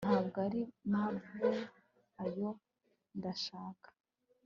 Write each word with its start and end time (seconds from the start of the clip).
Ntabwo 0.05 0.37
ari 0.47 0.61
marble 0.91 1.51
oya 2.25 2.51
ndashaka 3.17 3.87